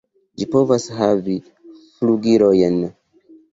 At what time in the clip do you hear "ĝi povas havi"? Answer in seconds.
0.41-1.37